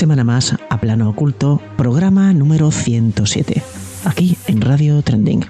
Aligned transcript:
Semana 0.00 0.24
más 0.24 0.56
a 0.70 0.80
Plano 0.80 1.10
Oculto, 1.10 1.60
programa 1.76 2.32
número 2.32 2.70
107, 2.70 3.62
aquí 4.06 4.38
en 4.46 4.62
Radio 4.62 5.02
Trending. 5.02 5.44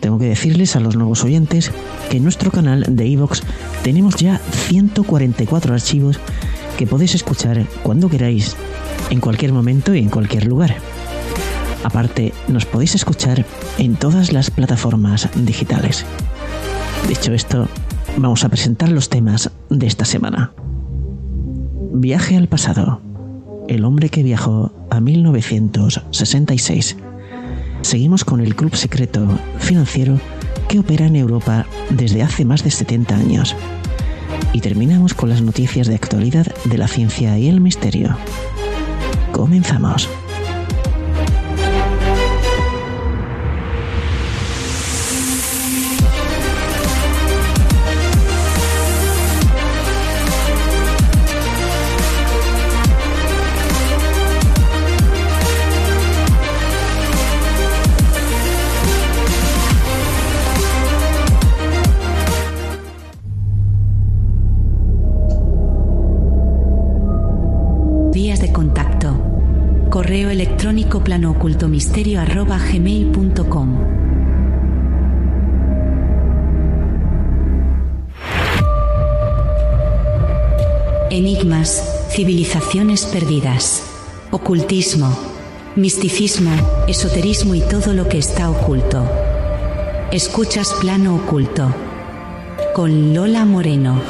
Tengo 0.00 0.18
que 0.18 0.24
decirles 0.30 0.76
a 0.76 0.80
los 0.80 0.96
nuevos 0.96 1.24
oyentes 1.24 1.70
que 2.08 2.16
en 2.16 2.22
nuestro 2.22 2.50
canal 2.50 2.86
de 2.88 3.06
iVoox 3.06 3.42
tenemos 3.82 4.14
ya 4.16 4.38
144 4.38 5.74
archivos 5.74 6.18
que 6.78 6.86
podéis 6.86 7.16
escuchar 7.16 7.66
cuando 7.82 8.08
queráis, 8.08 8.56
en 9.10 9.20
cualquier 9.20 9.52
momento 9.52 9.94
y 9.94 9.98
en 9.98 10.08
cualquier 10.08 10.46
lugar. 10.46 10.76
Aparte, 11.84 12.32
nos 12.48 12.64
podéis 12.64 12.94
escuchar 12.94 13.44
en 13.76 13.96
todas 13.96 14.32
las 14.32 14.50
plataformas 14.50 15.28
digitales. 15.34 16.06
Dicho 17.06 17.34
esto, 17.34 17.68
vamos 18.16 18.42
a 18.42 18.48
presentar 18.48 18.88
los 18.88 19.10
temas 19.10 19.50
de 19.68 19.86
esta 19.86 20.06
semana. 20.06 20.52
Viaje 21.92 22.34
al 22.34 22.48
pasado. 22.48 23.02
El 23.68 23.84
hombre 23.84 24.08
que 24.08 24.22
viajó 24.22 24.72
a 24.90 24.98
1966. 24.98 26.96
Seguimos 27.82 28.24
con 28.24 28.40
el 28.40 28.56
club 28.56 28.74
secreto 28.74 29.28
financiero 29.58 30.18
que 30.68 30.78
opera 30.78 31.06
en 31.06 31.16
Europa 31.16 31.66
desde 31.90 32.22
hace 32.22 32.46
más 32.46 32.64
de 32.64 32.70
70 32.70 33.14
años. 33.14 33.54
Y 34.54 34.60
terminamos 34.60 35.12
con 35.12 35.28
las 35.28 35.42
noticias 35.42 35.86
de 35.86 35.94
actualidad 35.94 36.46
de 36.64 36.78
la 36.78 36.88
ciencia 36.88 37.38
y 37.38 37.48
el 37.48 37.60
misterio. 37.60 38.16
Comenzamos. 39.32 40.08
Correo 70.08 70.30
electrónico 70.30 71.04
planoocultomisterio 71.04 72.18
arroba 72.18 72.56
gmail.com. 72.56 73.78
Enigmas, 81.10 82.06
civilizaciones 82.08 83.04
perdidas, 83.04 83.82
ocultismo, 84.30 85.14
misticismo, 85.76 86.52
esoterismo 86.88 87.54
y 87.54 87.60
todo 87.60 87.92
lo 87.92 88.08
que 88.08 88.16
está 88.16 88.48
oculto. 88.48 89.06
Escuchas 90.10 90.72
Plano 90.80 91.16
Oculto 91.16 91.70
con 92.74 93.12
Lola 93.12 93.44
Moreno. 93.44 94.00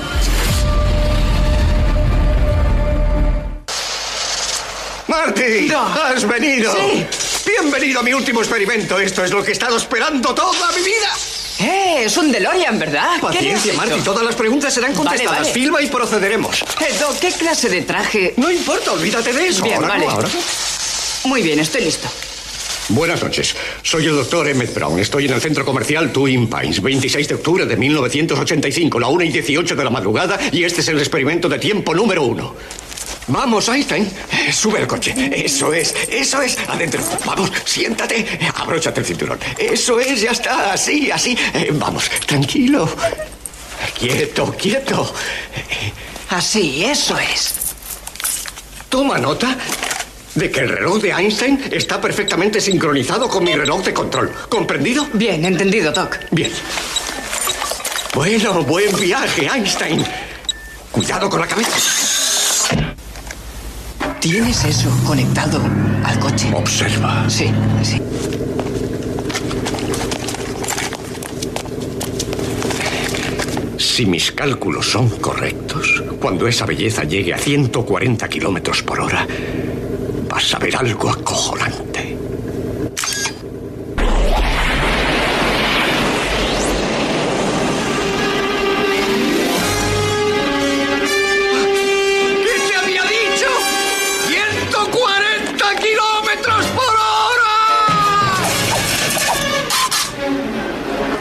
¡Marty! 5.18 5.68
¡Has 5.74 6.24
venido! 6.28 6.72
Sí. 6.72 7.04
Bienvenido 7.44 7.98
a 7.98 8.02
mi 8.04 8.12
último 8.12 8.38
experimento. 8.38 9.00
Esto 9.00 9.24
es 9.24 9.32
lo 9.32 9.42
que 9.42 9.50
he 9.50 9.52
estado 9.52 9.76
esperando 9.76 10.32
toda 10.32 10.70
mi 10.70 10.82
vida. 10.84 11.12
¡Eh! 11.58 12.04
Es 12.04 12.16
un 12.16 12.30
DeLorean, 12.30 12.78
¿verdad? 12.78 13.16
¿Qué 13.16 13.22
Paciencia, 13.22 13.74
Marty. 13.74 14.00
Todas 14.02 14.24
las 14.24 14.36
preguntas 14.36 14.72
serán 14.72 14.94
contestadas. 14.94 15.40
vale. 15.40 15.52
Filma 15.52 15.82
y 15.82 15.88
procederemos. 15.88 16.62
Eh, 16.62 16.94
Doc, 17.00 17.18
¿qué 17.18 17.32
clase 17.32 17.68
de 17.68 17.82
traje? 17.82 18.34
No 18.36 18.48
importa, 18.48 18.92
olvídate 18.92 19.32
de 19.32 19.48
eso. 19.48 19.64
Bien, 19.64 19.78
ahora 19.78 19.88
vale. 19.88 20.06
ahora. 20.06 20.28
Muy 21.24 21.42
bien, 21.42 21.58
estoy 21.58 21.82
listo. 21.82 22.08
Buenas 22.90 23.20
noches. 23.20 23.56
Soy 23.82 24.06
el 24.06 24.14
doctor 24.14 24.46
Emmett 24.46 24.72
Brown. 24.72 25.00
Estoy 25.00 25.24
en 25.24 25.32
el 25.32 25.40
centro 25.40 25.64
comercial 25.64 26.12
Twin 26.12 26.48
Pines, 26.48 26.80
26 26.80 27.26
de 27.26 27.34
octubre 27.34 27.66
de 27.66 27.76
1985, 27.76 29.00
la 29.00 29.08
1 29.08 29.24
y 29.24 29.28
18 29.30 29.74
de 29.74 29.84
la 29.84 29.90
madrugada, 29.90 30.38
y 30.52 30.62
este 30.62 30.80
es 30.80 30.88
el 30.88 30.98
experimento 31.00 31.48
de 31.48 31.58
tiempo 31.58 31.92
número 31.92 32.22
uno. 32.22 32.54
Vamos, 33.28 33.68
Einstein. 33.68 34.10
Sube 34.52 34.78
al 34.78 34.86
coche. 34.86 35.14
Eso 35.32 35.72
es, 35.72 35.94
eso 36.10 36.40
es. 36.42 36.56
Adentro. 36.66 37.02
Vamos, 37.24 37.52
siéntate. 37.64 38.26
Abróchate 38.56 39.00
el 39.00 39.06
cinturón. 39.06 39.38
Eso 39.58 40.00
es, 40.00 40.22
ya 40.22 40.30
está. 40.32 40.72
Así, 40.72 41.10
así. 41.10 41.36
Eh, 41.54 41.70
vamos, 41.72 42.10
tranquilo. 42.26 42.88
Quieto, 43.98 44.54
quieto. 44.58 45.14
Así, 46.30 46.84
eso 46.84 47.18
es. 47.18 47.54
Toma 48.88 49.18
nota 49.18 49.56
de 50.34 50.50
que 50.50 50.60
el 50.60 50.68
reloj 50.70 51.00
de 51.02 51.10
Einstein 51.10 51.62
está 51.70 52.00
perfectamente 52.00 52.60
sincronizado 52.60 53.28
con 53.28 53.44
mi 53.44 53.54
reloj 53.54 53.82
de 53.84 53.92
control. 53.92 54.32
¿Comprendido? 54.48 55.06
Bien, 55.12 55.44
entendido, 55.44 55.92
Doc. 55.92 56.18
Bien. 56.30 56.52
Bueno, 58.14 58.62
buen 58.62 58.94
viaje, 58.96 59.46
Einstein. 59.46 60.04
Cuidado 60.90 61.28
con 61.28 61.40
la 61.40 61.46
cabeza. 61.46 61.78
¿Tienes 64.20 64.64
eso 64.64 64.90
conectado 65.06 65.60
al 66.04 66.18
coche? 66.18 66.50
Observa. 66.52 67.30
Sí, 67.30 67.52
sí. 67.82 68.02
Si 73.76 74.06
mis 74.06 74.32
cálculos 74.32 74.90
son 74.90 75.08
correctos, 75.08 76.02
cuando 76.20 76.48
esa 76.48 76.66
belleza 76.66 77.04
llegue 77.04 77.32
a 77.32 77.38
140 77.38 78.28
kilómetros 78.28 78.82
por 78.82 79.00
hora, 79.00 79.26
vas 80.28 80.54
a 80.54 80.58
ver 80.58 80.76
algo 80.76 81.10
acojonante. 81.10 81.87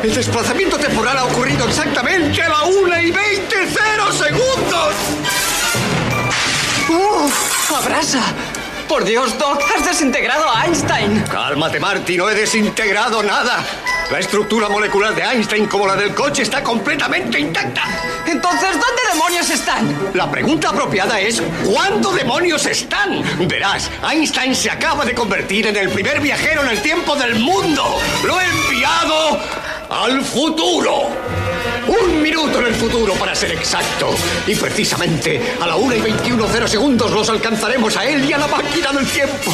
El 0.03 0.13
desplazamiento 0.13 0.77
temporal 0.77 1.17
ha 1.17 1.25
ocurrido 1.25 1.67
exactamente 1.67 2.41
a 2.43 2.49
la 2.49 2.63
1 2.65 3.01
y 3.01 3.11
20 3.11 3.55
cero 3.67 4.11
segundos. 4.11 4.93
¡Uf! 6.87 7.71
¡Abrasa! 7.71 8.21
Por 8.87 9.03
Dios, 9.03 9.37
Doc, 9.39 9.61
has 9.75 9.85
desintegrado 9.85 10.49
a 10.49 10.65
Einstein. 10.65 11.23
Cálmate, 11.23 11.79
Marty, 11.79 12.15
no 12.15 12.29
he 12.29 12.35
desintegrado 12.35 13.23
nada. 13.23 13.65
La 14.11 14.19
estructura 14.19 14.69
molecular 14.69 15.13
de 15.13 15.23
Einstein, 15.23 15.65
como 15.65 15.85
la 15.85 15.97
del 15.97 16.13
coche, 16.13 16.43
está 16.43 16.63
completamente 16.63 17.37
intacta. 17.39 17.83
Entonces, 18.25 18.69
¿dónde 18.71 19.01
demonios 19.11 19.49
están? 19.49 20.11
La 20.13 20.31
pregunta 20.31 20.69
apropiada 20.69 21.19
es, 21.19 21.41
¿cuándo 21.65 22.13
demonios 22.13 22.65
están? 22.65 23.21
Verás, 23.47 23.89
Einstein 24.09 24.55
se 24.55 24.69
acaba 24.69 25.03
de 25.03 25.13
convertir 25.13 25.67
en 25.67 25.75
el 25.75 25.89
primer 25.89 26.21
viajero 26.21 26.61
en 26.61 26.69
el 26.69 26.81
tiempo 26.81 27.15
del 27.17 27.35
mundo. 27.35 27.99
Lo 28.23 28.39
he 28.39 28.45
enviado 28.45 29.39
al 29.89 30.21
futuro. 30.21 31.09
Un 31.87 32.21
minuto 32.21 32.59
en 32.59 32.67
el 32.67 32.73
futuro, 32.75 33.13
para 33.13 33.33
ser 33.33 33.51
exacto. 33.51 34.09
Y 34.45 34.55
precisamente 34.55 35.55
a 35.61 35.67
la 35.67 35.75
1 35.75 35.95
y 35.95 36.01
21 36.01 36.45
cero 36.51 36.67
segundos 36.67 37.11
los 37.11 37.29
alcanzaremos 37.29 37.95
a 37.95 38.05
él 38.05 38.25
y 38.25 38.33
a 38.33 38.37
la 38.37 38.47
máquina 38.47 38.91
del 38.91 39.07
tiempo. 39.07 39.51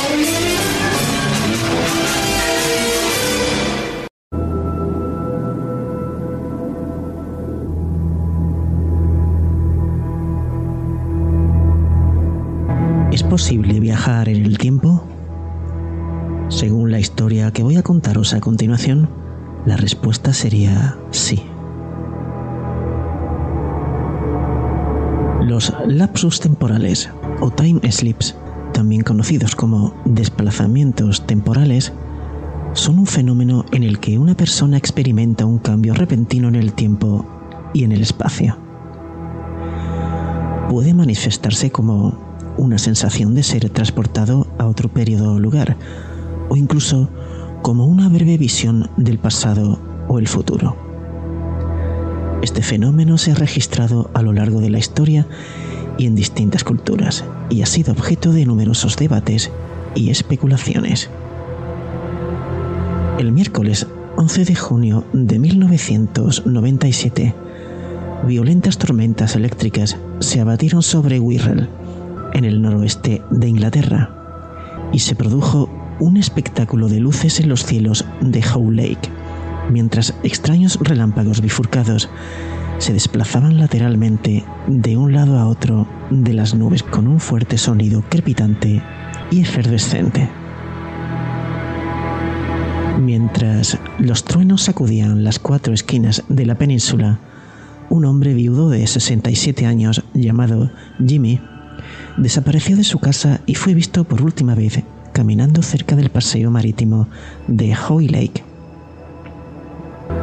¿Es 13.12 13.22
posible 13.22 13.80
viajar 13.80 14.28
en 14.28 14.44
el 14.44 14.58
tiempo? 14.58 15.04
Según 16.50 16.90
la 16.90 17.00
historia 17.00 17.52
que 17.52 17.62
voy 17.62 17.78
a 17.78 17.84
contaros 17.84 18.34
a 18.34 18.40
continuación, 18.40 19.23
La 19.66 19.78
respuesta 19.78 20.34
sería 20.34 20.98
sí. 21.12 21.42
Los 25.42 25.74
lapsus 25.88 26.42
temporales 26.42 27.10
o 27.40 27.50
time 27.50 27.80
slips, 27.90 28.36
también 28.74 29.04
conocidos 29.04 29.56
como 29.56 29.94
desplazamientos 30.04 31.26
temporales, 31.26 31.94
son 32.74 33.00
un 33.00 33.06
fenómeno 33.06 33.64
en 33.72 33.84
el 33.84 34.00
que 34.00 34.18
una 34.18 34.36
persona 34.36 34.78
experimenta 34.78 35.46
un 35.46 35.60
cambio 35.60 35.94
repentino 35.94 36.50
en 36.50 36.56
el 36.56 36.74
tiempo 36.74 37.26
y 37.74 37.86
en 37.86 37.94
el 37.94 38.02
espacio. 38.02 38.58
Puede 40.70 40.94
manifestarse 40.94 41.72
como 41.72 42.18
una 42.58 42.78
sensación 42.80 43.34
de 43.34 43.44
ser 43.44 43.70
transportado 43.70 44.48
a 44.58 44.66
otro 44.66 44.90
periodo 44.90 45.34
o 45.34 45.40
lugar, 45.40 45.78
o 46.50 46.56
incluso 46.58 47.10
como 47.64 47.86
una 47.86 48.10
breve 48.10 48.38
visión 48.38 48.92
del 48.98 49.18
pasado 49.18 49.80
o 50.10 50.20
el 50.20 50.28
futuro. 50.28 50.76
Este 52.44 52.62
fenómeno 52.62 53.18
se 53.18 53.32
ha 53.32 53.36
registrado 53.36 54.12
a 54.14 54.22
lo 54.22 54.34
largo 54.34 54.60
de 54.60 54.70
la 54.70 54.80
historia 54.80 55.26
y 55.98 56.06
en 56.06 56.14
distintas 56.14 56.66
culturas, 56.66 57.24
y 57.50 57.62
ha 57.62 57.66
sido 57.66 57.94
objeto 57.94 58.34
de 58.34 58.46
numerosos 58.46 58.98
debates 58.98 59.50
y 59.96 60.10
especulaciones. 60.10 61.10
El 63.18 63.32
miércoles 63.32 63.88
11 64.18 64.44
de 64.44 64.56
junio 64.56 65.06
de 65.14 65.40
1997, 65.40 67.34
violentas 68.28 68.78
tormentas 68.78 69.38
eléctricas 69.38 69.96
se 70.20 70.42
abatieron 70.42 70.84
sobre 70.84 71.22
Wirral, 71.22 71.70
en 72.34 72.44
el 72.44 72.62
noroeste 72.62 73.22
de 73.32 73.48
Inglaterra, 73.48 74.10
y 74.92 75.00
se 75.00 75.16
produjo 75.16 75.70
un 76.00 76.18
espectáculo 76.18 76.88
de 76.88 77.00
luces 77.00 77.40
en 77.40 77.50
los 77.50 77.66
cielos 77.66 78.06
de 78.22 78.44
Howe 78.44 78.72
Lake, 78.72 79.10
mientras 79.70 80.14
extraños 80.24 80.78
relámpagos 80.82 81.42
bifurcados 81.42 82.10
se 82.78 82.94
desplazaban 82.94 83.58
lateralmente 83.58 84.44
de 84.68 84.98
un 84.98 85.14
lado 85.14 85.40
a 85.40 85.48
otro 85.48 85.88
de 86.10 86.34
las 86.34 86.54
nubes 86.54 86.84
con 86.84 87.08
un 87.08 87.20
fuerte 87.20 87.58
sonido 87.58 88.04
crepitante 88.10 88.82
y 89.32 89.42
efervescente. 89.42 90.30
Mientras 93.00 93.78
los 94.00 94.24
truenos 94.24 94.64
sacudían 94.64 95.24
las 95.24 95.40
cuatro 95.40 95.74
esquinas 95.74 96.24
de 96.30 96.46
la 96.46 96.56
península, 96.56 97.20
un 97.90 98.06
hombre 98.06 98.34
viudo 98.34 98.70
de 98.70 98.86
67 98.86 99.66
años 99.66 100.04
llamado 100.14 100.72
Jimmy 101.06 101.40
desapareció 102.18 102.78
de 102.78 102.84
su 102.84 103.00
casa 103.00 103.42
y 103.46 103.56
fue 103.56 103.74
visto 103.74 104.04
por 104.04 104.22
última 104.22 104.56
vez 104.56 104.84
caminando 105.14 105.62
cerca 105.62 105.96
del 105.96 106.10
paseo 106.10 106.52
marítimo 106.52 107.08
de 107.48 107.76
Hoy 107.88 108.08
Lake. 108.10 108.44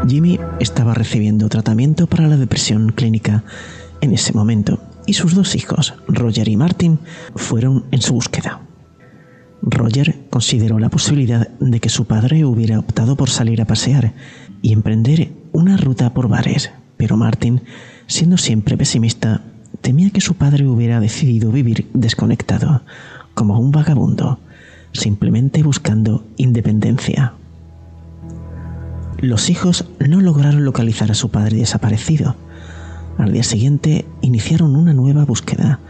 Jimmy 0.09 0.39
estaba 0.59 0.95
recibiendo 0.95 1.49
tratamiento 1.49 2.07
para 2.07 2.27
la 2.27 2.37
depresión 2.37 2.93
clínica 2.93 3.45
en 4.01 4.13
ese 4.13 4.33
momento 4.33 4.81
y 5.07 5.15
sus 5.15 5.35
dos 5.35 5.55
hijos, 5.55 5.95
Roger 6.09 6.49
y 6.49 6.57
Martin, 6.57 6.99
fueron 7.35 7.85
en 7.91 8.03
su 8.03 8.15
búsqueda. 8.15 8.61
Roger 9.63 10.19
consideró 10.31 10.79
la 10.79 10.89
posibilidad 10.89 11.49
de 11.61 11.81
que 11.81 11.89
su 11.89 12.07
padre 12.07 12.45
hubiera 12.45 12.79
optado 12.79 13.17
por 13.17 13.31
salir 13.31 13.63
a 13.63 13.67
pasear 13.67 14.13
y 14.63 14.73
emprender 14.73 15.33
una 15.53 15.77
ruta 15.77 16.13
por 16.13 16.29
bares, 16.29 16.71
pero 16.97 17.17
Martin, 17.17 17.63
siendo 18.07 18.37
siempre 18.37 18.77
pesimista, 18.77 19.43
temía 19.81 20.11
que 20.11 20.21
su 20.21 20.35
padre 20.35 20.67
hubiera 20.67 21.01
decidido 21.01 21.53
vivir 21.53 21.89
desconectado, 21.95 22.83
como 23.35 23.59
un 23.59 23.71
vagabundo, 23.71 24.39
simplemente 24.93 25.63
buscando 25.63 26.25
independencia. 26.37 27.35
Los 29.19 29.51
hijos 29.51 29.87
no 29.99 30.21
lograron 30.21 30.65
localizar 30.65 31.11
a 31.11 31.15
su 31.15 31.31
padre 31.31 31.59
desaparecido. 31.59 32.37
Al 33.19 33.33
día 33.33 33.43
siguiente 33.43 34.07
iniciaron 34.23 34.77
una 34.77 34.95
nueva 34.95 35.25
búsqueda, 35.25 35.81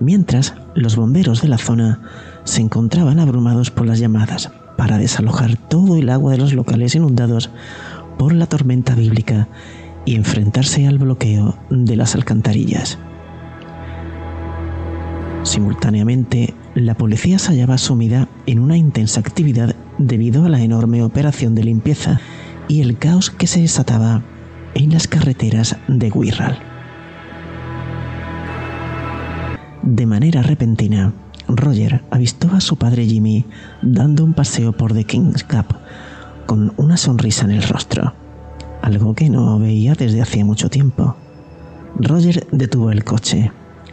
mientras 0.00 0.54
los 0.74 0.96
bomberos 0.96 1.42
de 1.42 1.48
la 1.48 1.58
zona 1.58 2.00
se 2.44 2.62
encontraban 2.62 3.20
abrumados 3.20 3.70
por 3.70 3.86
las 3.86 3.98
llamadas 3.98 4.50
para 4.78 4.96
desalojar 4.96 5.56
todo 5.56 5.96
el 5.96 6.08
agua 6.08 6.32
de 6.32 6.38
los 6.38 6.54
locales 6.54 6.94
inundados 6.94 7.50
por 8.16 8.32
la 8.32 8.46
tormenta 8.46 8.94
bíblica 8.94 9.48
y 10.04 10.14
enfrentarse 10.14 10.86
al 10.86 10.98
bloqueo 10.98 11.58
de 11.68 11.96
las 11.96 12.14
alcantarillas. 12.14 12.98
Simultáneamente, 15.42 16.54
la 16.80 16.94
policía 16.94 17.38
se 17.38 17.48
hallaba 17.48 17.76
sumida 17.76 18.28
en 18.46 18.60
una 18.60 18.76
intensa 18.76 19.20
actividad 19.20 19.74
debido 19.98 20.44
a 20.44 20.48
la 20.48 20.62
enorme 20.62 21.02
operación 21.02 21.54
de 21.54 21.64
limpieza 21.64 22.20
y 22.68 22.82
el 22.82 22.98
caos 22.98 23.30
que 23.30 23.46
se 23.48 23.60
desataba 23.60 24.22
en 24.74 24.92
las 24.92 25.08
carreteras 25.08 25.76
de 25.88 26.10
Wirral. 26.10 26.58
De 29.82 30.06
manera 30.06 30.42
repentina, 30.42 31.12
Roger 31.48 32.02
avistó 32.10 32.50
a 32.52 32.60
su 32.60 32.76
padre 32.76 33.06
Jimmy 33.06 33.44
dando 33.82 34.24
un 34.24 34.34
paseo 34.34 34.72
por 34.72 34.92
The 34.92 35.04
King's 35.04 35.42
Cup 35.42 35.76
con 36.46 36.72
una 36.76 36.96
sonrisa 36.96 37.44
en 37.44 37.52
el 37.52 37.62
rostro, 37.62 38.12
algo 38.82 39.14
que 39.14 39.30
no 39.30 39.58
veía 39.58 39.94
desde 39.94 40.22
hacía 40.22 40.44
mucho 40.44 40.68
tiempo. 40.68 41.16
Roger 41.96 42.46
detuvo 42.52 42.92
el 42.92 43.02
coche, 43.02 43.50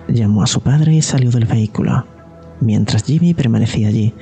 llamó 0.08 0.44
a 0.44 0.48
su 0.48 0.62
padre 0.62 0.94
y 0.94 1.02
salió 1.02 1.32
del 1.32 1.46
vehículo, 1.46 2.06
mientras 2.60 3.04
Jimmy 3.04 3.34
permanecía 3.34 3.88
allí, 3.88 4.14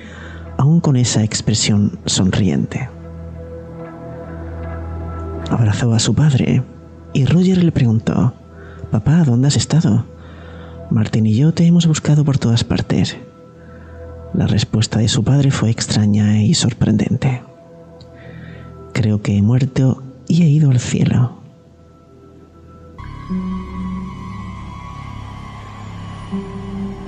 aún 0.58 0.80
con 0.80 0.96
esa 0.96 1.24
expresión 1.24 2.00
sonriente. 2.06 2.90
Abrazó 5.50 5.94
a 5.94 6.00
su 6.00 6.14
padre 6.16 6.64
y 7.14 7.26
Roger 7.26 7.64
le 7.64 7.72
preguntó, 7.72 8.34
Papá, 8.92 9.24
¿dónde 9.24 9.48
has 9.48 9.56
estado? 9.56 10.06
Martín 10.90 11.26
y 11.26 11.36
yo 11.36 11.54
te 11.54 11.66
hemos 11.66 11.88
buscado 11.88 12.24
por 12.24 12.38
todas 12.38 12.64
partes. 12.64 13.18
La 14.34 14.48
respuesta 14.48 15.00
de 15.00 15.08
su 15.08 15.24
padre 15.24 15.52
fue 15.52 15.70
extraña 15.70 16.42
y 16.42 16.54
sorprendente. 16.54 17.42
Creo 18.94 19.22
que 19.22 19.38
he 19.38 19.42
muerto 19.42 20.04
y 20.28 20.44
he 20.44 20.48
ido 20.48 20.72
al 20.72 20.80
cielo. 20.80 21.38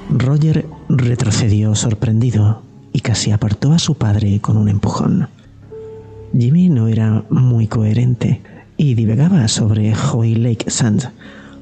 Roger 0.09 0.65
retrocedió 0.89 1.75
sorprendido 1.75 2.61
y 2.93 2.99
casi 3.01 3.31
apartó 3.31 3.73
a 3.73 3.79
su 3.79 3.95
padre 3.95 4.39
con 4.39 4.57
un 4.57 4.69
empujón. 4.69 5.29
Jimmy 6.37 6.69
no 6.69 6.87
era 6.87 7.23
muy 7.29 7.67
coherente 7.67 8.41
y 8.77 8.95
divagaba 8.95 9.47
sobre 9.47 9.93
Hoy 9.95 10.35
Lake 10.35 10.69
Sands, 10.69 11.09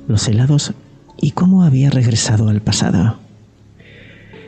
los 0.07 0.27
helados 0.27 0.73
y 1.17 1.31
cómo 1.31 1.63
había 1.63 1.89
regresado 1.89 2.49
al 2.49 2.61
pasado. 2.61 3.17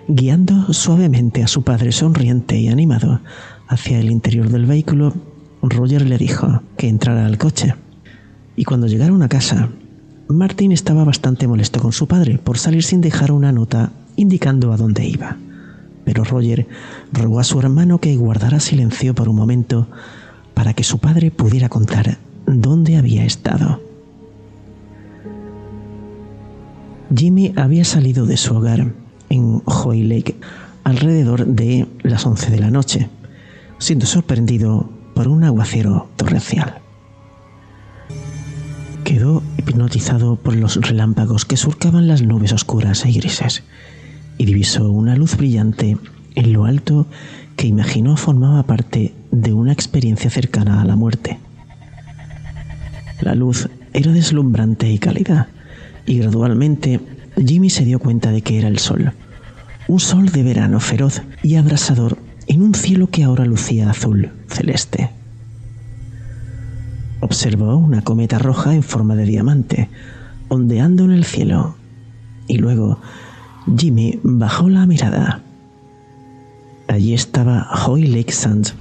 Guiando 0.07 0.73
suavemente 0.73 1.43
a 1.43 1.47
su 1.47 1.63
padre 1.63 1.91
sonriente 1.91 2.57
y 2.57 2.67
animado 2.67 3.21
hacia 3.67 3.99
el 3.99 4.11
interior 4.11 4.49
del 4.49 4.65
vehículo, 4.65 5.13
Roger 5.61 6.07
le 6.07 6.17
dijo 6.17 6.61
que 6.77 6.87
entrara 6.87 7.25
al 7.25 7.37
coche. 7.37 7.75
Y 8.55 8.65
cuando 8.65 8.87
llegaron 8.87 9.23
a 9.23 9.29
casa, 9.29 9.69
Martin 10.27 10.71
estaba 10.71 11.03
bastante 11.03 11.47
molesto 11.47 11.79
con 11.79 11.91
su 11.91 12.07
padre 12.07 12.37
por 12.37 12.57
salir 12.57 12.83
sin 12.83 13.01
dejar 13.01 13.31
una 13.31 13.51
nota 13.51 13.91
indicando 14.15 14.71
a 14.73 14.77
dónde 14.77 15.05
iba. 15.05 15.37
Pero 16.03 16.23
Roger 16.23 16.67
rogó 17.11 17.39
a 17.39 17.43
su 17.43 17.59
hermano 17.59 17.99
que 17.99 18.15
guardara 18.15 18.59
silencio 18.59 19.15
por 19.15 19.27
un 19.27 19.35
momento 19.35 19.87
para 20.53 20.73
que 20.73 20.83
su 20.83 20.99
padre 20.99 21.31
pudiera 21.31 21.69
contar 21.69 22.17
dónde 22.45 22.97
había 22.97 23.25
estado. 23.25 23.81
Jimmy 27.15 27.53
había 27.55 27.85
salido 27.85 28.25
de 28.25 28.37
su 28.37 28.55
hogar 28.55 28.93
en 29.29 29.61
Hoy 29.65 30.03
Lake 30.03 30.35
alrededor 30.83 31.45
de 31.45 31.87
las 32.03 32.25
11 32.25 32.51
de 32.51 32.59
la 32.59 32.71
noche, 32.71 33.09
siendo 33.79 34.05
sorprendido 34.05 34.89
por 35.13 35.27
un 35.27 35.43
aguacero 35.43 36.09
torrencial. 36.15 36.79
Quedó 39.03 39.43
hipnotizado 39.57 40.35
por 40.35 40.55
los 40.55 40.75
relámpagos 40.75 41.45
que 41.45 41.57
surcaban 41.57 42.07
las 42.07 42.21
nubes 42.21 42.53
oscuras 42.53 43.05
y 43.05 43.13
grises 43.13 43.63
y 44.37 44.45
divisó 44.45 44.91
una 44.91 45.15
luz 45.15 45.37
brillante 45.37 45.97
en 46.35 46.53
lo 46.53 46.65
alto 46.65 47.07
que 47.55 47.67
imaginó 47.67 48.17
formaba 48.17 48.63
parte 48.63 49.13
de 49.31 49.53
una 49.53 49.71
experiencia 49.71 50.29
cercana 50.29 50.81
a 50.81 50.85
la 50.85 50.95
muerte. 50.95 51.39
La 53.21 53.33
luz 53.35 53.69
era 53.93 54.11
deslumbrante 54.11 54.89
y 54.91 54.99
cálida, 54.99 55.47
y 56.05 56.19
gradualmente 56.19 56.99
Jimmy 57.37 57.69
se 57.69 57.85
dio 57.85 57.99
cuenta 57.99 58.31
de 58.31 58.41
que 58.41 58.59
era 58.59 58.67
el 58.67 58.79
sol, 58.79 59.13
un 59.87 59.99
sol 59.99 60.31
de 60.31 60.43
verano 60.43 60.79
feroz 60.79 61.21
y 61.43 61.55
abrasador 61.55 62.17
en 62.47 62.61
un 62.61 62.73
cielo 62.73 63.07
que 63.07 63.23
ahora 63.23 63.45
lucía 63.45 63.89
azul 63.89 64.31
celeste. 64.47 65.09
Observó 67.21 67.77
una 67.77 68.01
cometa 68.01 68.37
roja 68.37 68.75
en 68.75 68.83
forma 68.83 69.15
de 69.15 69.25
diamante, 69.25 69.89
ondeando 70.49 71.05
en 71.05 71.11
el 71.11 71.25
cielo, 71.25 71.75
y 72.47 72.57
luego 72.57 72.99
Jimmy 73.65 74.19
bajó 74.21 74.69
la 74.69 74.85
mirada. 74.85 75.41
Allí 76.87 77.15
estaba 77.15 77.67
Hoy 77.87 78.05
Lake 78.05 78.31
Sands, 78.31 78.75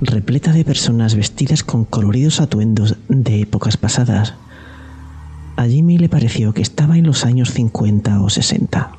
repleta 0.00 0.52
de 0.52 0.64
personas 0.64 1.16
vestidas 1.16 1.64
con 1.64 1.84
coloridos 1.84 2.40
atuendos 2.40 2.96
de 3.08 3.40
épocas 3.40 3.76
pasadas. 3.76 4.34
A 5.56 5.66
Jimmy 5.66 5.98
le 5.98 6.08
pareció 6.08 6.54
que 6.54 6.62
estaba 6.62 6.96
en 6.98 7.06
los 7.06 7.24
años 7.24 7.50
50 7.50 8.22
o 8.22 8.30
60. 8.30 8.92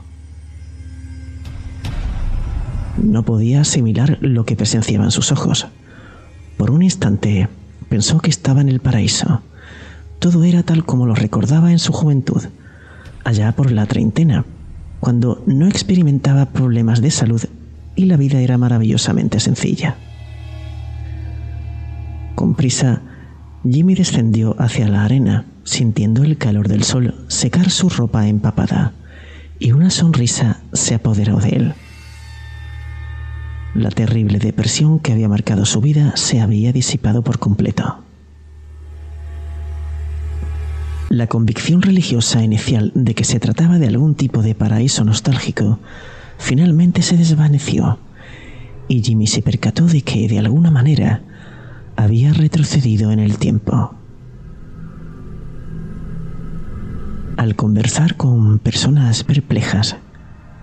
No 3.02 3.24
podía 3.24 3.62
asimilar 3.62 4.18
lo 4.20 4.46
que 4.46 4.58
presenciaban 4.58 5.12
sus 5.12 5.32
ojos. 5.32 5.68
Por 6.58 6.72
un 6.72 6.84
instante 6.84 7.48
pensó 7.88 8.20
que 8.20 8.30
estaba 8.30 8.60
en 8.60 8.68
el 8.68 8.82
paraíso. 8.82 9.42
Todo 10.20 10.44
era 10.44 10.64
tal 10.64 10.84
como 10.84 11.06
lo 11.06 11.16
recordaba 11.16 11.72
en 11.72 11.80
su 11.80 11.94
juventud, 11.94 12.44
allá 13.24 13.54
por 13.54 13.72
la 13.72 13.86
treintena, 13.86 14.44
cuando 15.00 15.44
no 15.46 15.68
experimentaba 15.68 16.48
problemas 16.48 17.02
de 17.02 17.12
salud 17.12 17.42
y 17.96 18.06
la 18.06 18.18
vida 18.18 18.40
era 18.40 18.58
maravillosamente 18.58 19.40
sencilla. 19.40 19.96
Con 22.36 22.56
prisa, 22.56 23.02
Jimmy 23.70 23.96
descendió 23.96 24.56
hacia 24.60 24.88
la 24.88 25.04
arena, 25.04 25.46
sintiendo 25.64 26.24
el 26.24 26.38
calor 26.38 26.68
del 26.68 26.84
sol 26.84 27.26
secar 27.28 27.70
su 27.70 27.90
ropa 27.90 28.28
empapada, 28.28 28.94
y 29.60 29.74
una 29.74 29.90
sonrisa 29.90 30.62
se 30.72 30.96
apoderó 30.96 31.38
de 31.38 31.50
él. 31.50 31.74
La 33.76 33.90
terrible 33.90 34.40
depresión 34.40 35.00
que 35.00 35.12
había 35.12 35.28
marcado 35.28 35.66
su 35.66 35.82
vida 35.82 36.14
se 36.16 36.40
había 36.40 36.72
disipado 36.72 37.24
por 37.24 37.40
completo. 37.40 38.04
La 41.10 41.26
convicción 41.26 41.82
religiosa 41.82 42.44
inicial 42.44 42.92
de 42.94 43.16
que 43.16 43.24
se 43.24 43.40
trataba 43.40 43.80
de 43.80 43.88
algún 43.88 44.14
tipo 44.14 44.44
de 44.44 44.54
paraíso 44.54 45.04
nostálgico 45.04 45.80
finalmente 46.38 47.02
se 47.02 47.18
desvaneció 47.18 47.98
y 48.88 49.02
Jimmy 49.02 49.26
se 49.26 49.42
percató 49.42 49.88
de 49.88 50.04
que, 50.04 50.28
de 50.28 50.38
alguna 50.38 50.70
manera, 50.70 51.24
había 51.96 52.32
retrocedido 52.32 53.12
en 53.12 53.18
el 53.18 53.40
tiempo. 53.40 53.96
Al 57.38 57.56
conversar 57.56 58.16
con 58.16 58.60
personas 58.60 59.24
perplejas, 59.24 59.96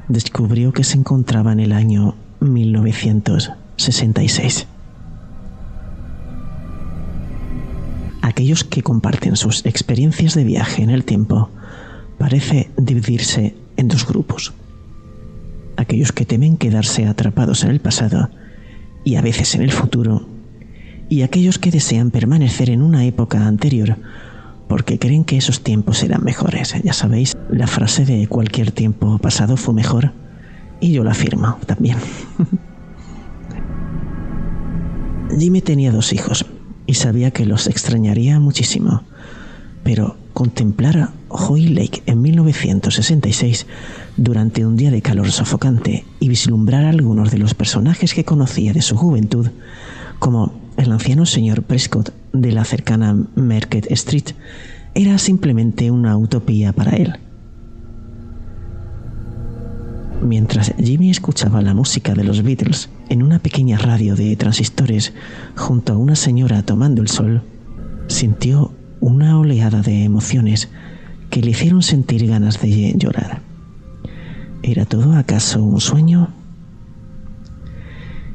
descubrió 0.06 0.72
que 0.72 0.84
se 0.84 0.96
encontraba 0.96 1.50
en 1.50 1.58
el 1.58 1.72
año 1.72 2.14
1966. 2.38 4.68
Aquellos 8.26 8.64
que 8.64 8.82
comparten 8.82 9.36
sus 9.36 9.64
experiencias 9.66 10.34
de 10.34 10.42
viaje 10.42 10.82
en 10.82 10.90
el 10.90 11.04
tiempo 11.04 11.48
parece 12.18 12.70
dividirse 12.76 13.54
en 13.76 13.86
dos 13.86 14.04
grupos. 14.04 14.52
Aquellos 15.76 16.10
que 16.10 16.26
temen 16.26 16.56
quedarse 16.56 17.06
atrapados 17.06 17.62
en 17.62 17.70
el 17.70 17.78
pasado 17.78 18.28
y 19.04 19.14
a 19.14 19.22
veces 19.22 19.54
en 19.54 19.62
el 19.62 19.70
futuro 19.70 20.26
y 21.08 21.22
aquellos 21.22 21.60
que 21.60 21.70
desean 21.70 22.10
permanecer 22.10 22.68
en 22.68 22.82
una 22.82 23.04
época 23.04 23.46
anterior 23.46 23.96
porque 24.66 24.98
creen 24.98 25.22
que 25.22 25.36
esos 25.36 25.62
tiempos 25.62 26.02
eran 26.02 26.24
mejores. 26.24 26.74
Ya 26.82 26.94
sabéis, 26.94 27.36
la 27.48 27.68
frase 27.68 28.04
de 28.04 28.26
cualquier 28.26 28.72
tiempo 28.72 29.18
pasado 29.18 29.56
fue 29.56 29.72
mejor 29.72 30.14
y 30.80 30.90
yo 30.90 31.04
la 31.04 31.12
afirmo 31.12 31.58
también. 31.64 31.98
Jimmy 35.38 35.60
tenía 35.60 35.92
dos 35.92 36.12
hijos 36.12 36.44
y 36.86 36.94
sabía 36.94 37.30
que 37.30 37.46
los 37.46 37.66
extrañaría 37.66 38.38
muchísimo, 38.40 39.02
pero 39.82 40.16
contemplar 40.32 40.98
a 40.98 41.12
Hoy 41.28 41.68
Lake 41.68 42.02
en 42.06 42.22
1966 42.22 43.66
durante 44.16 44.64
un 44.64 44.76
día 44.76 44.90
de 44.90 45.02
calor 45.02 45.30
sofocante 45.30 46.04
y 46.20 46.28
vislumbrar 46.28 46.84
a 46.84 46.90
algunos 46.90 47.30
de 47.30 47.38
los 47.38 47.54
personajes 47.54 48.14
que 48.14 48.24
conocía 48.24 48.72
de 48.72 48.82
su 48.82 48.96
juventud, 48.96 49.48
como 50.18 50.52
el 50.76 50.92
anciano 50.92 51.26
señor 51.26 51.62
Prescott 51.62 52.12
de 52.32 52.52
la 52.52 52.64
cercana 52.64 53.16
Market 53.34 53.90
Street, 53.92 54.34
era 54.94 55.18
simplemente 55.18 55.90
una 55.90 56.16
utopía 56.16 56.72
para 56.72 56.96
él. 56.96 57.14
Mientras 60.22 60.74
Jimmy 60.78 61.10
escuchaba 61.10 61.60
la 61.60 61.74
música 61.74 62.14
de 62.14 62.24
los 62.24 62.42
Beatles 62.42 62.88
en 63.08 63.22
una 63.22 63.38
pequeña 63.38 63.78
radio 63.78 64.16
de 64.16 64.34
transistores 64.36 65.12
junto 65.56 65.92
a 65.92 65.98
una 65.98 66.16
señora 66.16 66.62
tomando 66.62 67.02
el 67.02 67.08
sol, 67.08 67.42
sintió 68.08 68.72
una 69.00 69.38
oleada 69.38 69.82
de 69.82 70.04
emociones 70.04 70.68
que 71.30 71.42
le 71.42 71.50
hicieron 71.50 71.82
sentir 71.82 72.26
ganas 72.26 72.60
de 72.60 72.94
llorar. 72.96 73.42
¿Era 74.62 74.86
todo 74.86 75.12
acaso 75.12 75.62
un 75.62 75.80
sueño? 75.80 76.30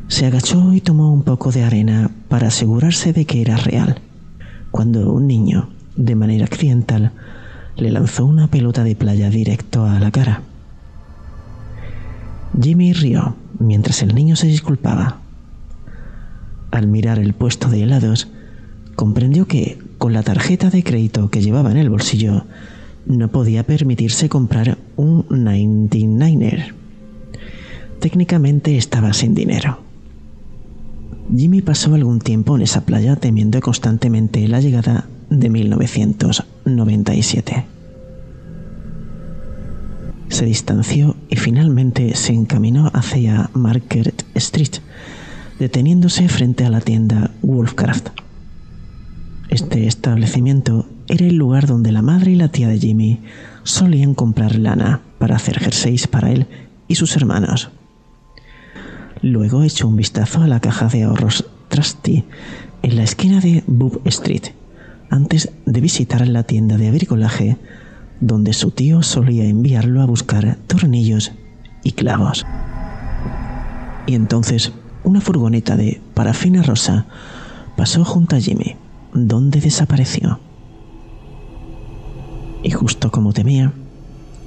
Se 0.07 0.25
agachó 0.25 0.73
y 0.73 0.81
tomó 0.81 1.11
un 1.11 1.23
poco 1.23 1.51
de 1.51 1.63
arena 1.63 2.11
para 2.29 2.47
asegurarse 2.49 3.11
de 3.11 3.25
que 3.25 3.41
era 3.41 3.57
real, 3.57 3.99
cuando 4.69 5.11
un 5.11 5.25
niño, 5.25 5.69
de 5.95 6.15
manera 6.15 6.45
accidental, 6.45 7.11
le 7.75 7.91
lanzó 7.91 8.25
una 8.25 8.47
pelota 8.47 8.83
de 8.83 8.95
playa 8.95 9.29
directo 9.29 9.85
a 9.85 9.99
la 9.99 10.11
cara. 10.11 10.43
Jimmy 12.59 12.93
rió 12.93 13.35
mientras 13.59 14.01
el 14.01 14.13
niño 14.13 14.35
se 14.35 14.47
disculpaba. 14.47 15.19
Al 16.71 16.87
mirar 16.87 17.19
el 17.19 17.33
puesto 17.33 17.69
de 17.69 17.83
helados, 17.83 18.27
comprendió 18.95 19.47
que, 19.47 19.79
con 19.97 20.13
la 20.13 20.23
tarjeta 20.23 20.69
de 20.69 20.83
crédito 20.83 21.29
que 21.29 21.41
llevaba 21.41 21.71
en 21.71 21.77
el 21.77 21.89
bolsillo, 21.89 22.45
no 23.05 23.29
podía 23.29 23.63
permitirse 23.63 24.29
comprar 24.29 24.77
un 24.95 25.27
99er. 25.27 26.73
Técnicamente 27.99 28.77
estaba 28.77 29.13
sin 29.13 29.33
dinero. 29.33 29.79
Jimmy 31.35 31.61
pasó 31.61 31.93
algún 31.93 32.19
tiempo 32.19 32.55
en 32.55 32.63
esa 32.63 32.85
playa 32.85 33.15
temiendo 33.15 33.61
constantemente 33.61 34.47
la 34.47 34.59
llegada 34.59 35.07
de 35.29 35.49
1997 35.49 37.70
se 40.31 40.45
distanció 40.45 41.15
y 41.29 41.35
finalmente 41.35 42.15
se 42.15 42.33
encaminó 42.33 42.89
hacia 42.93 43.49
Market 43.53 44.25
Street, 44.35 44.79
deteniéndose 45.59 46.29
frente 46.29 46.65
a 46.65 46.69
la 46.69 46.79
tienda 46.79 47.31
Wolfcraft. 47.41 48.09
Este 49.49 49.87
establecimiento 49.87 50.87
era 51.09 51.25
el 51.25 51.35
lugar 51.35 51.67
donde 51.67 51.91
la 51.91 52.01
madre 52.01 52.31
y 52.31 52.35
la 52.35 52.47
tía 52.47 52.69
de 52.69 52.79
Jimmy 52.79 53.19
solían 53.63 54.13
comprar 54.13 54.55
lana 54.55 55.01
para 55.19 55.35
hacer 55.35 55.59
jerseys 55.59 56.07
para 56.07 56.31
él 56.31 56.47
y 56.87 56.95
sus 56.95 57.15
hermanos. 57.17 57.69
Luego 59.21 59.63
echó 59.63 59.89
un 59.89 59.97
vistazo 59.97 60.41
a 60.41 60.47
la 60.47 60.61
caja 60.61 60.87
de 60.87 61.03
ahorros 61.03 61.45
Trusty 61.67 62.23
en 62.83 62.95
la 62.95 63.03
esquina 63.03 63.41
de 63.41 63.63
Boob 63.67 64.01
Street, 64.05 64.53
antes 65.09 65.51
de 65.65 65.81
visitar 65.81 66.25
la 66.27 66.43
tienda 66.43 66.77
de 66.77 66.89
bricolaje 66.89 67.57
donde 68.21 68.53
su 68.53 68.71
tío 68.71 69.03
solía 69.03 69.43
enviarlo 69.45 70.01
a 70.01 70.05
buscar 70.05 70.57
tornillos 70.67 71.33
y 71.83 71.91
clavos. 71.91 72.45
Y 74.05 74.15
entonces 74.15 74.71
una 75.03 75.19
furgoneta 75.19 75.75
de 75.75 75.99
parafina 76.13 76.63
rosa 76.63 77.07
pasó 77.75 78.05
junto 78.05 78.35
a 78.35 78.39
Jimmy, 78.39 78.75
donde 79.13 79.59
desapareció. 79.59 80.39
Y 82.63 82.69
justo 82.71 83.11
como 83.11 83.33
temía, 83.33 83.73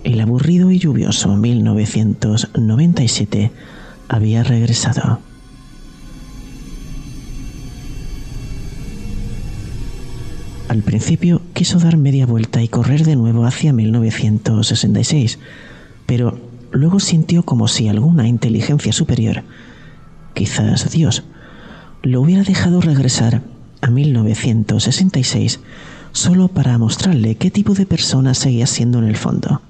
el 0.05 0.21
aburrido 0.21 0.71
y 0.71 0.79
lluvioso 0.79 1.37
1997 1.37 3.51
había 4.09 4.45
regresado. 4.45 5.19
Al 10.69 10.83
principio 10.83 11.43
quiso 11.53 11.79
dar 11.79 11.99
media 11.99 12.25
vuelta 12.27 12.63
y 12.63 12.69
correr 12.69 13.05
de 13.05 13.17
nuevo 13.17 13.45
hacia 13.45 13.73
1966, 13.73 15.39
pero 16.07 16.39
luego 16.73 17.01
sintió 17.01 17.43
como 17.45 17.69
si 17.69 17.89
alguna 17.89 18.27
inteligencia 18.27 18.93
superior, 18.93 19.43
quizás 20.33 20.91
Dios, 20.91 21.25
lo 22.03 22.21
hubiera 22.23 22.43
dejado 22.43 22.81
regresar 22.81 23.43
a 23.83 23.91
1966 23.91 25.61
solo 26.13 26.49
para 26.49 26.79
mostrarle 26.79 27.35
qué 27.35 27.51
tipo 27.51 27.75
de 27.75 27.85
persona 27.85 28.33
seguía 28.33 28.67
siendo 28.67 28.99
en 28.99 29.05
el 29.05 29.17
fondo, 29.17 29.61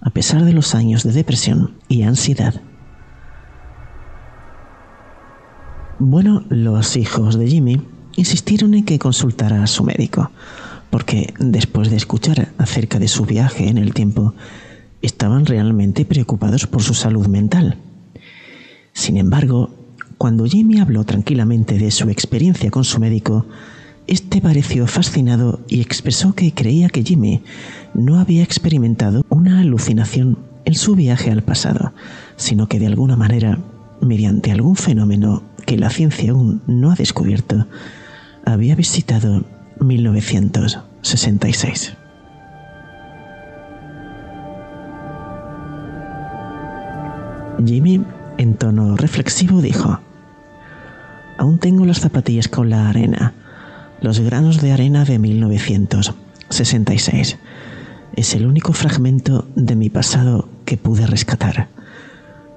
a 0.00 0.10
pesar 0.10 0.44
de 0.44 0.52
los 0.52 0.74
años 0.76 1.02
de 1.02 1.12
depresión 1.12 1.74
y 1.88 2.02
ansiedad. 2.02 2.60
Bueno, 5.98 6.44
los 6.48 6.96
hijos 6.96 7.36
de 7.36 7.48
Jimmy 7.48 7.82
insistieron 8.18 8.74
en 8.74 8.84
que 8.84 8.98
consultara 8.98 9.62
a 9.62 9.68
su 9.68 9.84
médico, 9.84 10.30
porque 10.90 11.32
después 11.38 11.88
de 11.88 11.96
escuchar 11.96 12.48
acerca 12.58 12.98
de 12.98 13.06
su 13.06 13.24
viaje 13.24 13.68
en 13.68 13.78
el 13.78 13.94
tiempo, 13.94 14.34
estaban 15.02 15.46
realmente 15.46 16.04
preocupados 16.04 16.66
por 16.66 16.82
su 16.82 16.94
salud 16.94 17.28
mental. 17.28 17.78
Sin 18.92 19.16
embargo, 19.16 19.70
cuando 20.18 20.46
Jimmy 20.46 20.80
habló 20.80 21.04
tranquilamente 21.04 21.78
de 21.78 21.92
su 21.92 22.10
experiencia 22.10 22.72
con 22.72 22.82
su 22.82 22.98
médico, 22.98 23.46
este 24.08 24.40
pareció 24.40 24.88
fascinado 24.88 25.60
y 25.68 25.80
expresó 25.80 26.34
que 26.34 26.52
creía 26.52 26.88
que 26.88 27.04
Jimmy 27.04 27.42
no 27.94 28.18
había 28.18 28.42
experimentado 28.42 29.24
una 29.28 29.60
alucinación 29.60 30.38
en 30.64 30.74
su 30.74 30.96
viaje 30.96 31.30
al 31.30 31.42
pasado, 31.42 31.92
sino 32.36 32.66
que 32.66 32.80
de 32.80 32.88
alguna 32.88 33.14
manera, 33.14 33.60
mediante 34.00 34.50
algún 34.50 34.74
fenómeno 34.74 35.44
que 35.66 35.76
la 35.76 35.90
ciencia 35.90 36.32
aún 36.32 36.62
no 36.66 36.90
ha 36.90 36.94
descubierto, 36.96 37.66
había 38.52 38.74
visitado 38.74 39.44
1966. 39.80 41.96
Jimmy, 47.64 48.04
en 48.38 48.54
tono 48.54 48.96
reflexivo, 48.96 49.60
dijo, 49.60 50.00
Aún 51.38 51.58
tengo 51.58 51.84
las 51.84 52.00
zapatillas 52.00 52.48
con 52.48 52.70
la 52.70 52.88
arena, 52.88 53.34
los 54.00 54.20
granos 54.20 54.60
de 54.60 54.72
arena 54.72 55.04
de 55.04 55.18
1966. 55.18 57.36
Es 58.16 58.34
el 58.34 58.46
único 58.46 58.72
fragmento 58.72 59.46
de 59.54 59.76
mi 59.76 59.90
pasado 59.90 60.48
que 60.64 60.76
pude 60.76 61.06
rescatar. 61.06 61.68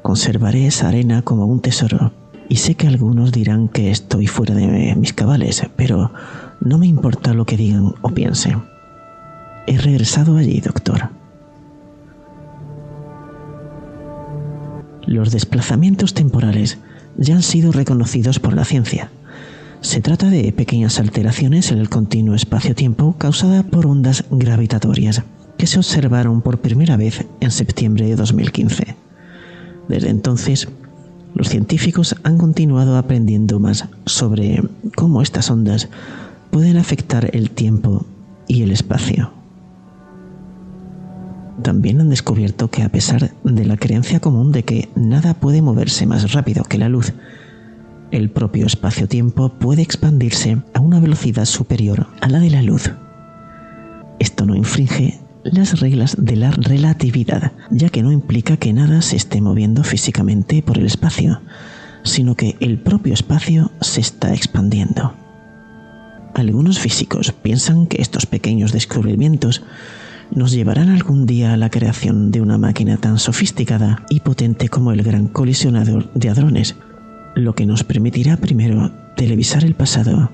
Conservaré 0.02 0.66
esa 0.68 0.88
arena 0.88 1.22
como 1.22 1.46
un 1.46 1.62
tesoro. 1.62 2.21
Y 2.52 2.58
sé 2.58 2.76
que 2.76 2.86
algunos 2.86 3.32
dirán 3.32 3.70
que 3.70 3.92
estoy 3.92 4.28
fuera 4.28 4.54
de 4.54 4.94
mis 4.98 5.14
cabales, 5.14 5.64
pero 5.78 6.12
no 6.60 6.78
me 6.78 6.86
importa 6.86 7.34
lo 7.34 7.46
que 7.46 7.56
digan 7.56 7.94
o 8.02 8.10
piensen. 8.10 8.64
He 9.68 9.78
regresado 9.78 10.36
allí, 10.36 10.60
doctor. 10.60 11.12
Los 15.06 15.32
desplazamientos 15.32 16.14
temporales 16.14 16.78
ya 17.16 17.36
han 17.36 17.42
sido 17.42 17.72
reconocidos 17.72 18.40
por 18.40 18.54
la 18.54 18.66
ciencia. 18.66 19.10
Se 19.80 20.02
trata 20.02 20.30
de 20.30 20.52
pequeñas 20.52 21.00
alteraciones 21.00 21.72
en 21.72 21.78
el 21.78 21.88
continuo 21.88 22.36
espacio-tiempo 22.36 23.16
causada 23.18 23.64
por 23.64 23.86
ondas 23.86 24.26
gravitatorias 24.30 25.24
que 25.58 25.68
se 25.68 25.80
observaron 25.80 26.42
por 26.42 26.60
primera 26.60 26.98
vez 26.98 27.26
en 27.40 27.52
septiembre 27.52 28.08
de 28.08 28.18
2015. 28.18 28.98
Desde 29.88 30.10
entonces, 30.10 30.68
los 31.34 31.50
científicos 31.50 32.16
han 32.24 32.38
continuado 32.38 32.98
aprendiendo 32.98 33.60
más 33.60 33.86
sobre 34.06 34.64
cómo 34.96 35.22
estas 35.22 35.50
ondas 35.50 35.90
pueden 36.50 36.78
afectar 36.78 37.30
el 37.34 37.52
tiempo 37.52 38.06
y 38.48 38.64
el 38.64 38.72
espacio. 38.72 39.32
También 41.62 42.02
han 42.02 42.10
descubierto 42.10 42.70
que 42.70 42.84
a 42.84 42.90
pesar 42.90 43.32
de 43.44 43.66
la 43.66 43.78
creencia 43.78 44.20
común 44.20 44.52
de 44.52 44.64
que 44.64 44.90
nada 44.96 45.34
puede 45.36 45.62
moverse 45.62 46.06
más 46.06 46.34
rápido 46.34 46.64
que 46.64 46.78
la 46.78 46.90
luz, 46.90 47.14
el 48.12 48.30
propio 48.30 48.66
espacio-tiempo 48.66 49.50
puede 49.54 49.82
expandirse 49.82 50.58
a 50.74 50.82
una 50.82 51.00
velocidad 51.00 51.46
superior 51.46 52.08
a 52.20 52.28
la 52.28 52.40
de 52.40 52.50
la 52.50 52.62
luz. 52.62 52.92
Esto 54.20 54.46
no 54.46 54.56
infringe 54.56 55.20
las 55.44 55.80
reglas 55.80 56.16
de 56.20 56.36
la 56.36 56.52
relatividad, 56.52 57.52
ya 57.70 57.90
que 57.90 58.04
no 58.04 58.12
implica 58.12 58.58
que 58.58 58.74
nada 58.74 59.02
se 59.02 59.16
esté 59.16 59.42
moviendo 59.42 59.84
físicamente 59.84 60.62
por 60.62 60.78
el 60.78 60.86
espacio, 60.86 61.42
sino 62.04 62.36
que 62.36 62.56
el 62.60 62.80
propio 62.80 63.14
espacio 63.14 63.72
se 63.82 64.02
está 64.02 64.34
expandiendo. 64.34 65.14
Algunos 66.34 66.80
físicos 66.80 67.32
piensan 67.32 67.88
que 67.88 68.02
estos 68.02 68.26
pequeños 68.26 68.72
descubrimientos 68.72 69.64
nos 70.34 70.52
llevarán 70.52 70.90
algún 70.90 71.26
día 71.26 71.54
a 71.54 71.58
la 71.58 71.70
creación 71.70 72.32
de 72.32 72.42
una 72.42 72.58
máquina 72.58 72.98
tan 72.98 73.20
sofisticada 73.20 74.06
y 74.10 74.22
potente 74.22 74.70
como 74.70 74.94
el 74.94 75.04
gran 75.04 75.28
colisionador 75.28 76.12
de 76.14 76.30
hadrones, 76.30 76.76
lo 77.36 77.54
que 77.54 77.66
nos 77.66 77.84
permitirá 77.84 78.38
primero 78.38 78.92
televisar 79.18 79.66
el 79.66 79.76
pasado 79.76 80.32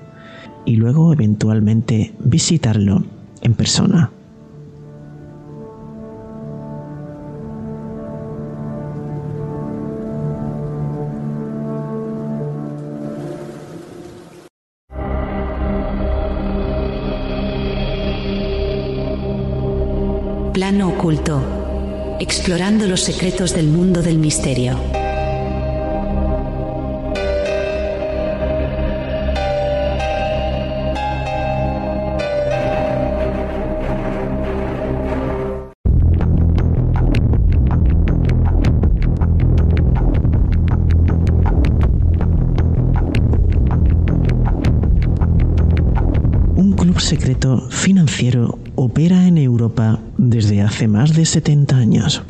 y 0.64 0.76
luego 0.76 1.12
eventualmente 1.12 2.14
visitarlo 2.20 3.04
en 3.42 3.54
persona. 3.54 4.12
Explorando 22.20 22.86
los 22.86 23.02
secretos 23.02 23.54
del 23.54 23.66
mundo 23.66 24.00
del 24.00 24.16
misterio. 24.16 25.07
Hace 50.78 50.86
más 50.86 51.12
de 51.12 51.26
70 51.26 51.76
años. 51.76 52.22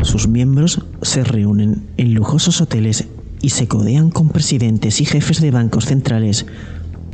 Sus 0.00 0.28
miembros 0.28 0.82
se 1.02 1.22
reúnen 1.24 1.88
en 1.98 2.14
lujosos 2.14 2.62
hoteles 2.62 3.06
y 3.42 3.50
se 3.50 3.68
codean 3.68 4.08
con 4.08 4.30
presidentes 4.30 5.02
y 5.02 5.04
jefes 5.04 5.42
de 5.42 5.50
bancos 5.50 5.84
centrales 5.84 6.46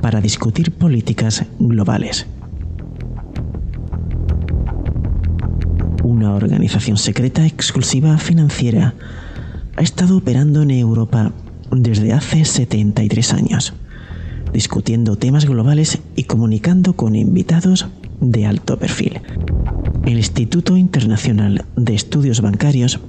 para 0.00 0.20
discutir 0.20 0.70
políticas 0.70 1.46
globales. 1.58 2.28
Una 6.04 6.34
organización 6.36 6.96
secreta 6.96 7.44
exclusiva 7.44 8.16
financiera 8.18 8.94
ha 9.74 9.82
estado 9.82 10.16
operando 10.16 10.62
en 10.62 10.70
Europa 10.70 11.32
desde 11.72 12.12
hace 12.12 12.44
73 12.44 13.32
años 13.32 13.74
discutiendo 14.52 15.16
temas 15.16 15.46
globales 15.46 15.98
y 16.14 16.24
comunicando 16.24 16.92
con 16.92 17.16
invitados 17.16 17.86
de 18.22 18.46
alto 18.46 18.78
perfil. 18.78 19.20
El 20.06 20.16
Instituto 20.16 20.76
Internacional 20.76 21.66
de 21.76 21.94
Estudios 21.94 22.40
Bancarios, 22.40 23.00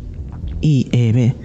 IEB, 0.62 1.36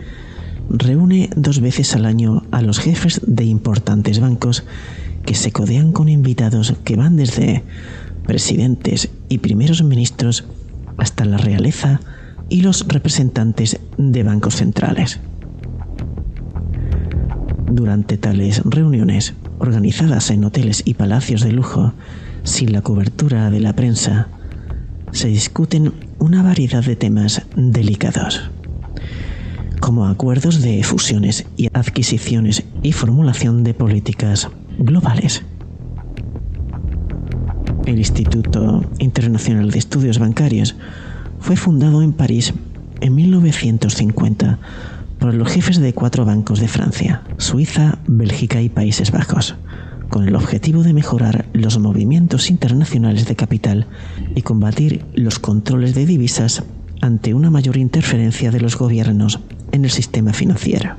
reúne 0.71 1.31
dos 1.37 1.61
veces 1.61 1.95
al 1.95 2.07
año 2.07 2.43
a 2.51 2.63
los 2.63 2.79
jefes 2.79 3.21
de 3.27 3.45
importantes 3.45 4.21
bancos 4.21 4.65
que 5.25 5.35
se 5.35 5.53
codean 5.53 5.93
con 5.93 6.09
invitados 6.09 6.75
que 6.85 6.97
van 6.97 7.17
desde 7.17 7.63
presidentes 8.27 9.11
y 9.29 9.39
primeros 9.39 9.83
ministros 9.83 10.45
hasta 10.97 11.25
la 11.25 11.37
realeza 11.37 12.01
y 12.49 12.63
los 12.63 12.87
representantes 12.89 13.79
de 13.99 14.23
bancos 14.23 14.57
centrales. 14.57 15.21
Durante 17.71 18.17
tales 18.17 18.63
reuniones, 18.65 19.35
organizadas 19.59 20.31
en 20.31 20.45
hoteles 20.45 20.83
y 20.87 20.95
palacios 20.95 21.43
de 21.43 21.53
lujo, 21.53 21.93
sin 22.49 22.73
la 22.73 22.83
cobertura 22.83 23.51
de 23.51 23.61
la 23.61 23.75
prensa, 23.75 24.29
se 25.13 25.29
discuten 25.29 25.93
una 26.19 26.43
variedad 26.43 26.83
de 26.83 26.97
temas 26.97 27.43
delicados, 27.55 28.51
como 29.81 30.07
acuerdos 30.07 30.63
de 30.63 30.83
fusiones 30.83 31.47
y 31.57 31.69
adquisiciones 31.73 32.65
y 32.83 32.93
formulación 32.93 33.65
de 33.65 33.75
políticas 33.75 34.49
globales. 34.79 35.43
El 37.87 37.99
Instituto 37.99 38.85
Internacional 38.99 39.71
de 39.71 39.79
Estudios 39.79 40.19
Bancarios 40.19 40.75
fue 41.41 41.57
fundado 41.57 42.03
en 42.03 42.13
París 42.13 42.55
en 43.01 43.15
1950 43.15 44.59
por 45.19 45.35
los 45.35 45.49
jefes 45.49 45.79
de 45.81 45.93
cuatro 45.93 46.25
bancos 46.25 46.61
de 46.61 46.69
Francia, 46.69 47.23
Suiza, 47.37 47.99
Bélgica 48.07 48.63
y 48.63 48.69
Países 48.69 49.11
Bajos, 49.11 49.55
con 50.09 50.27
el 50.27 50.35
objetivo 50.35 50.83
de 50.83 50.93
mejorar 50.93 51.47
los 51.53 51.79
movimientos 51.79 52.51
internacionales 52.51 53.27
de 53.27 53.37
capital 53.37 53.87
y 54.35 54.43
combatir 54.43 55.05
los 55.15 55.39
controles 55.39 55.95
de 55.95 56.07
divisas 56.07 56.63
ante 57.01 57.35
una 57.35 57.51
mayor 57.51 57.77
interferencia 57.77 58.51
de 58.51 58.61
los 58.61 58.77
gobiernos 58.77 59.41
en 59.73 59.85
el 59.85 59.91
sistema 59.91 60.33
financiero. 60.33 60.97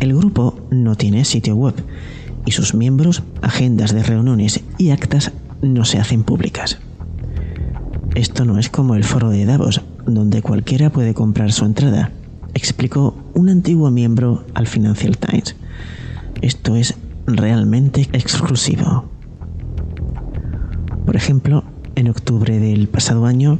El 0.00 0.14
grupo 0.14 0.66
no 0.70 0.96
tiene 0.96 1.24
sitio 1.24 1.56
web 1.56 1.74
y 2.46 2.52
sus 2.52 2.74
miembros, 2.74 3.22
agendas 3.42 3.94
de 3.94 4.02
reuniones 4.02 4.60
y 4.78 4.90
actas 4.90 5.32
no 5.62 5.84
se 5.84 5.98
hacen 5.98 6.24
públicas. 6.24 6.78
Esto 8.14 8.44
no 8.44 8.58
es 8.58 8.68
como 8.68 8.94
el 8.94 9.04
foro 9.04 9.30
de 9.30 9.44
Davos, 9.44 9.80
donde 10.06 10.42
cualquiera 10.42 10.90
puede 10.90 11.14
comprar 11.14 11.52
su 11.52 11.64
entrada, 11.64 12.12
explicó 12.54 13.16
un 13.34 13.48
antiguo 13.48 13.90
miembro 13.90 14.44
al 14.54 14.66
Financial 14.66 15.16
Times. 15.16 15.56
Esto 16.44 16.76
es 16.76 16.94
realmente 17.26 18.02
exclusivo. 18.12 19.06
Por 21.06 21.16
ejemplo, 21.16 21.64
en 21.94 22.10
octubre 22.10 22.58
del 22.58 22.86
pasado 22.86 23.24
año, 23.24 23.58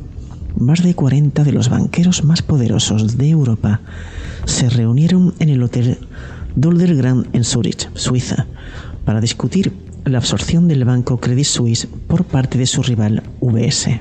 más 0.59 0.83
de 0.83 0.95
40 0.95 1.45
de 1.45 1.53
los 1.53 1.71
banqueros 1.71 2.25
más 2.25 2.43
poderosos 2.43 3.17
de 3.17 3.31
Europa 3.31 3.81
se 4.45 4.69
reunieron 4.69 5.33
en 5.39 5.49
el 5.49 5.63
Hotel 5.63 5.97
Dolder 6.57 6.95
Grand 6.95 7.27
en 7.35 7.45
Zurich, 7.45 7.89
Suiza, 7.95 8.45
para 9.07 9.23
discutir 9.23 9.73
la 10.05 10.19
absorción 10.19 10.69
del 10.69 10.85
banco 10.85 11.17
Credit 11.17 11.47
Suisse 11.47 11.89
por 12.07 12.27
parte 12.27 12.59
de 12.59 12.67
su 12.67 12.83
rival 12.83 13.23
UBS. 13.41 13.99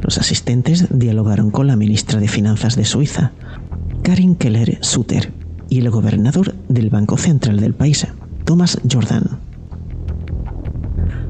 Los 0.00 0.16
asistentes 0.16 0.86
dialogaron 0.88 1.50
con 1.50 1.66
la 1.66 1.76
ministra 1.76 2.18
de 2.18 2.28
Finanzas 2.28 2.76
de 2.76 2.86
Suiza, 2.86 3.32
Karin 4.02 4.36
Keller 4.36 4.78
Suter 4.80 5.45
y 5.68 5.78
el 5.78 5.90
gobernador 5.90 6.54
del 6.68 6.90
Banco 6.90 7.16
Central 7.16 7.60
del 7.60 7.74
país, 7.74 8.06
Thomas 8.44 8.78
Jordan. 8.90 9.38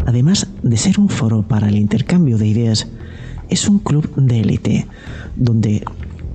Además 0.07 0.47
de 0.63 0.77
ser 0.77 1.01
un 1.01 1.09
foro 1.09 1.43
para 1.43 1.69
el 1.69 1.77
intercambio 1.77 2.39
de 2.39 2.47
ideas, 2.47 2.87
es 3.49 3.69
un 3.69 3.79
club 3.79 4.15
de 4.17 4.41
élite 4.41 4.87
donde 5.37 5.85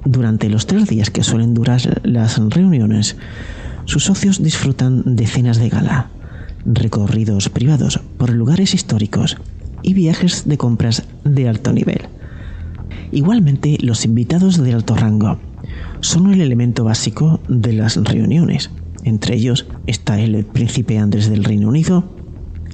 durante 0.06 0.50
los 0.50 0.66
tres 0.66 0.88
días 0.88 1.10
que 1.10 1.24
suelen 1.24 1.54
durar 1.54 1.82
las 2.04 2.38
reuniones, 2.50 3.18
sus 3.86 4.06
socios 4.06 4.42
disfrutan 4.42 5.16
de 5.16 5.28
cenas 5.28 5.58
de 5.58 5.70
gala, 5.70 6.10
recorridos 6.66 7.50
privados 7.50 8.00
por 8.18 8.32
lugares 8.32 8.74
históricos 8.74 9.38
y 9.84 9.94
viajes 9.94 10.48
de 10.48 10.58
compras 10.58 11.04
de 11.24 11.48
alto 11.48 11.72
nivel. 11.74 12.02
Igualmente, 13.12 13.78
los 13.82 14.06
invitados 14.06 14.58
de 14.58 14.74
alto 14.74 14.96
rango 14.96 15.38
son 16.02 16.32
el 16.34 16.42
elemento 16.42 16.84
básico 16.84 17.40
de 17.48 17.74
las 17.74 17.98
reuniones. 17.98 18.72
Entre 19.04 19.36
ellos 19.36 19.68
está 19.88 20.20
el 20.20 20.46
príncipe 20.46 20.98
Andrés 20.98 21.30
del 21.30 21.44
Reino 21.44 21.70
Unido, 21.70 22.04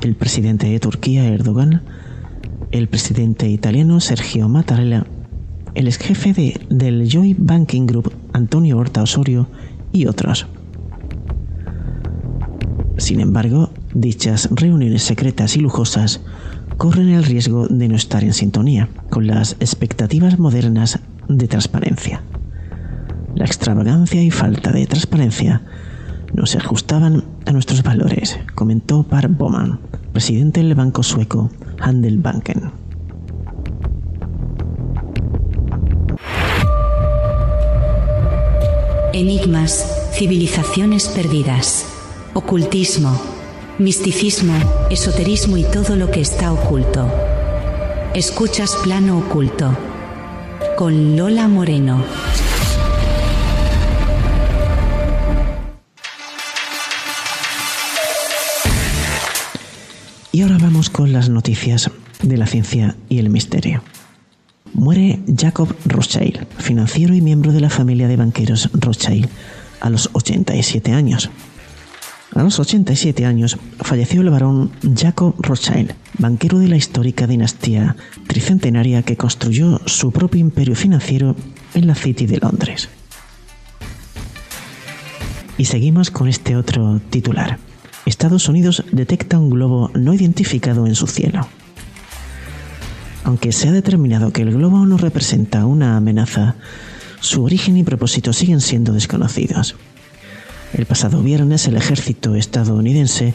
el 0.02 0.16
presidente 0.16 0.68
de 0.68 0.80
Turquía 0.80 1.28
Erdogan, 1.28 1.84
el 2.72 2.88
presidente 2.88 3.50
italiano 3.50 4.00
Sergio 4.00 4.50
Mattarella, 4.50 5.06
el 5.74 5.88
ex 5.88 5.98
jefe 5.98 6.34
de, 6.34 6.60
del 6.70 7.10
Joy 7.10 7.36
Banking 7.38 7.86
Group 7.86 8.12
Antonio 8.34 8.78
Horta 8.78 9.04
Osorio 9.04 9.48
y 9.92 10.08
otros. 10.08 10.48
Sin 12.98 13.20
embargo, 13.20 13.70
dichas 13.94 14.50
reuniones 14.52 15.04
secretas 15.04 15.56
y 15.56 15.60
lujosas 15.60 16.22
corren 16.78 17.10
el 17.10 17.24
riesgo 17.24 17.68
de 17.68 17.88
no 17.88 17.96
estar 17.96 18.24
en 18.24 18.34
sintonía 18.34 18.90
con 19.10 19.28
las 19.28 19.54
expectativas 19.60 20.40
modernas 20.40 21.00
de 21.28 21.48
transparencia. 21.48 22.24
La 23.38 23.46
extravagancia 23.46 24.24
y 24.24 24.32
falta 24.32 24.72
de 24.72 24.88
transparencia 24.88 25.62
no 26.34 26.48
se 26.48 26.58
ajustaban 26.58 27.24
a 27.46 27.52
nuestros 27.52 27.84
valores, 27.84 28.40
comentó 28.56 29.04
Par 29.04 29.28
Boman, 29.28 29.80
presidente 30.12 30.64
del 30.64 30.74
banco 30.74 31.04
sueco 31.04 31.52
Handelsbanken. 31.80 32.72
Enigmas, 39.14 40.10
civilizaciones 40.14 41.08
perdidas, 41.08 41.86
ocultismo, 42.34 43.22
misticismo, 43.78 44.56
esoterismo 44.90 45.58
y 45.58 45.64
todo 45.64 45.96
lo 45.96 46.10
que 46.10 46.22
está 46.22 46.52
oculto. 46.52 47.08
Escuchas 48.16 48.76
Plano 48.84 49.20
Oculto 49.20 49.78
con 50.76 51.16
Lola 51.16 51.48
Moreno. 51.48 52.04
Con 60.98 61.14
las 61.14 61.30
noticias 61.30 61.92
de 62.24 62.38
la 62.38 62.48
ciencia 62.48 62.96
y 63.08 63.20
el 63.20 63.30
misterio. 63.30 63.84
Muere 64.74 65.20
Jacob 65.38 65.76
Rothschild, 65.86 66.48
financiero 66.58 67.14
y 67.14 67.22
miembro 67.22 67.52
de 67.52 67.62
la 67.62 67.70
familia 67.70 68.08
de 68.08 68.16
banqueros 68.16 68.72
Rothschild, 68.74 69.30
a 69.80 69.92
los 69.92 70.10
87 70.14 70.94
años. 70.94 71.30
A 72.34 72.42
los 72.42 72.60
87 72.60 73.28
años 73.28 73.60
falleció 73.80 74.22
el 74.22 74.32
barón 74.32 74.72
Jacob 74.96 75.36
Rothschild, 75.38 75.94
banquero 76.18 76.58
de 76.58 76.68
la 76.68 76.78
histórica 76.78 77.28
dinastía 77.28 77.96
tricentenaria 78.26 79.04
que 79.04 79.18
construyó 79.18 79.80
su 79.86 80.12
propio 80.12 80.42
imperio 80.42 80.76
financiero 80.76 81.36
en 81.76 81.86
la 81.86 81.94
City 81.94 82.26
de 82.26 82.38
Londres. 82.38 82.90
Y 85.60 85.66
seguimos 85.66 86.10
con 86.10 86.28
este 86.28 86.56
otro 86.56 87.00
titular. 87.12 87.67
Estados 88.08 88.48
Unidos 88.48 88.84
detecta 88.94 89.38
un 89.38 89.50
globo 89.50 89.92
no 89.94 90.14
identificado 90.14 90.88
en 90.88 90.96
su 90.96 91.08
cielo. 91.08 91.46
Aunque 93.26 93.52
se 93.52 93.68
ha 93.68 93.74
determinado 93.74 94.32
que 94.32 94.44
el 94.44 94.54
globo 94.54 94.86
no 94.86 94.98
representa 94.98 95.66
una 95.66 95.98
amenaza, 95.98 96.56
su 97.20 97.44
origen 97.44 97.76
y 97.76 97.84
propósito 97.84 98.32
siguen 98.32 98.62
siendo 98.62 98.94
desconocidos. 98.94 99.76
El 100.74 100.86
pasado 100.86 101.22
viernes 101.22 101.68
el 101.68 101.76
ejército 101.76 102.36
estadounidense 102.36 103.34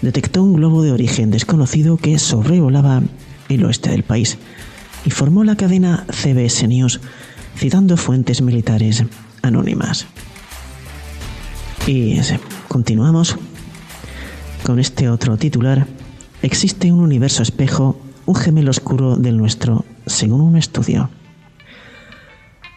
detectó 0.00 0.44
un 0.44 0.54
globo 0.54 0.82
de 0.82 0.92
origen 0.92 1.32
desconocido 1.32 1.96
que 1.96 2.20
sobrevolaba 2.20 3.02
el 3.48 3.64
oeste 3.64 3.90
del 3.90 4.04
país, 4.04 4.38
informó 5.04 5.42
la 5.42 5.56
cadena 5.56 6.06
CBS 6.08 6.68
News 6.68 7.00
citando 7.56 7.96
fuentes 7.96 8.42
militares 8.42 9.02
anónimas. 9.42 10.06
Y 11.88 12.20
continuamos 12.68 13.36
con 14.64 14.80
este 14.80 15.10
otro 15.10 15.36
titular, 15.36 15.86
existe 16.42 16.90
un 16.90 17.00
universo 17.00 17.42
espejo, 17.42 18.00
un 18.24 18.34
gemelo 18.34 18.70
oscuro 18.70 19.16
del 19.16 19.36
nuestro, 19.36 19.84
según 20.06 20.40
un 20.40 20.56
estudio. 20.56 21.10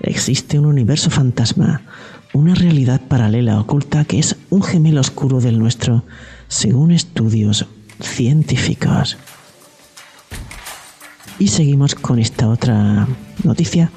Existe 0.01 0.59
un 0.59 0.65
universo 0.65 1.09
fantasma, 1.09 1.81
una 2.33 2.53
realidad 2.55 3.01
paralela 3.07 3.59
oculta 3.59 4.03
que 4.03 4.19
es 4.19 4.35
un 4.49 4.61
gemelo 4.61 4.99
oscuro 4.99 5.39
del 5.39 5.59
nuestro, 5.59 6.03
según 6.49 6.91
estudios 6.91 7.65
científicos. 8.01 9.17
Y 11.39 11.47
seguimos 11.47 11.95
con 11.95 12.19
esta 12.19 12.49
otra 12.49 13.07
noticia. 13.43 13.91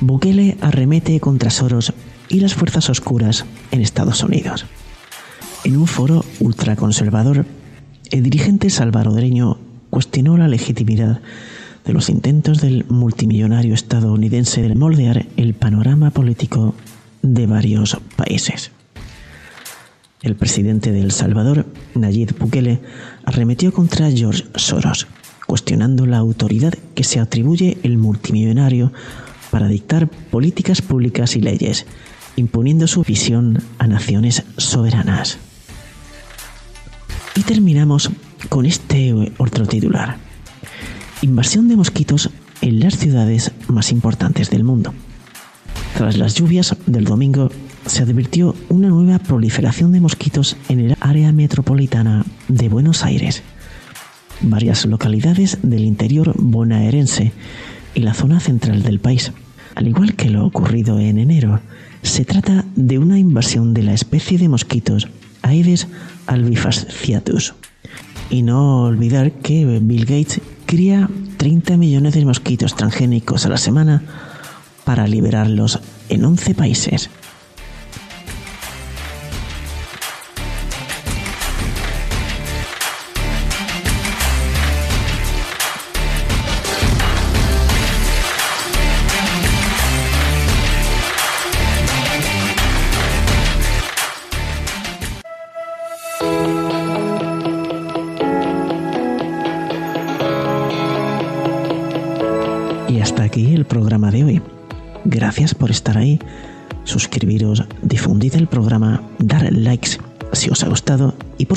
Bukele 0.00 0.56
arremete 0.60 1.18
contra 1.18 1.50
Soros 1.50 1.92
y 2.28 2.40
las 2.40 2.54
fuerzas 2.54 2.88
oscuras 2.90 3.44
en 3.72 3.80
Estados 3.80 4.22
Unidos. 4.22 4.66
En 5.64 5.78
un 5.78 5.86
foro 5.86 6.22
ultraconservador, 6.40 7.46
el 8.10 8.22
dirigente 8.22 8.68
salvadoreño 8.68 9.56
cuestionó 9.88 10.36
la 10.36 10.46
legitimidad 10.46 11.22
de 11.86 11.92
los 11.94 12.10
intentos 12.10 12.60
del 12.60 12.84
multimillonario 12.90 13.72
estadounidense 13.72 14.60
de 14.60 14.74
moldear 14.74 15.24
el 15.38 15.54
panorama 15.54 16.10
político 16.10 16.74
de 17.22 17.46
varios 17.46 17.96
países. 18.14 18.72
El 20.20 20.36
presidente 20.36 20.92
de 20.92 21.00
El 21.00 21.12
Salvador, 21.12 21.64
Nayib 21.94 22.38
Bukele, 22.38 22.80
arremetió 23.24 23.72
contra 23.72 24.10
George 24.10 24.44
Soros, 24.56 25.06
cuestionando 25.46 26.04
la 26.04 26.18
autoridad 26.18 26.74
que 26.94 27.04
se 27.04 27.20
atribuye 27.20 27.78
el 27.82 27.96
multimillonario 27.96 28.92
para 29.50 29.68
dictar 29.68 30.08
políticas 30.08 30.82
públicas 30.82 31.36
y 31.36 31.40
leyes, 31.40 31.86
imponiendo 32.36 32.86
su 32.86 33.02
visión 33.02 33.62
a 33.78 33.86
naciones 33.86 34.44
soberanas. 34.58 35.38
Y 37.36 37.42
terminamos 37.42 38.10
con 38.48 38.66
este 38.66 39.12
otro 39.38 39.66
titular. 39.66 40.16
Invasión 41.22 41.68
de 41.68 41.76
mosquitos 41.76 42.30
en 42.60 42.80
las 42.80 42.96
ciudades 42.96 43.52
más 43.68 43.90
importantes 43.90 44.50
del 44.50 44.64
mundo. 44.64 44.94
Tras 45.96 46.16
las 46.16 46.34
lluvias 46.34 46.76
del 46.86 47.04
domingo, 47.04 47.50
se 47.86 48.02
advirtió 48.02 48.54
una 48.68 48.88
nueva 48.88 49.18
proliferación 49.18 49.92
de 49.92 50.00
mosquitos 50.00 50.56
en 50.68 50.80
el 50.80 50.96
área 51.00 51.32
metropolitana 51.32 52.24
de 52.48 52.68
Buenos 52.68 53.04
Aires. 53.04 53.42
Varias 54.40 54.86
localidades 54.86 55.58
del 55.62 55.84
interior 55.84 56.32
bonaerense 56.36 57.32
y 57.94 58.00
la 58.00 58.14
zona 58.14 58.40
central 58.40 58.82
del 58.82 59.00
país. 59.00 59.32
Al 59.74 59.88
igual 59.88 60.14
que 60.14 60.30
lo 60.30 60.46
ocurrido 60.46 60.98
en 60.98 61.18
enero, 61.18 61.60
se 62.02 62.24
trata 62.24 62.64
de 62.76 62.98
una 62.98 63.18
invasión 63.18 63.74
de 63.74 63.82
la 63.82 63.94
especie 63.94 64.38
de 64.38 64.48
mosquitos 64.48 65.08
Aedes 65.44 65.86
albifasciatus. 66.26 67.54
Y 68.30 68.42
no 68.42 68.84
olvidar 68.84 69.32
que 69.32 69.78
Bill 69.80 70.06
Gates 70.06 70.40
cría 70.66 71.08
30 71.36 71.76
millones 71.76 72.14
de 72.14 72.24
mosquitos 72.24 72.74
transgénicos 72.74 73.46
a 73.46 73.50
la 73.50 73.58
semana 73.58 74.02
para 74.84 75.06
liberarlos 75.06 75.78
en 76.08 76.24
11 76.24 76.54
países. 76.54 77.10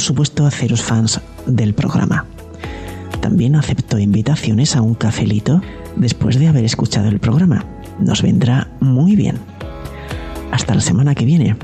Supuesto 0.08 0.46
haceros 0.46 0.84
fans 0.84 1.20
del 1.48 1.74
programa. 1.74 2.26
También 3.20 3.58
acepto 3.58 4.00
invitaciones 4.00 4.78
a 4.78 4.82
un 4.82 4.94
cafelito 4.94 5.62
después 5.98 6.40
de 6.40 6.48
haber 6.48 6.64
escuchado 6.64 7.10
el 7.10 7.20
programa. 7.20 7.66
Nos 8.00 8.22
vendrá 8.22 8.70
muy 8.80 9.18
bien. 9.18 9.38
hasta 10.50 10.74
la 10.76 10.82
semana 10.82 11.14
que 11.14 11.26
viene. 11.26 11.58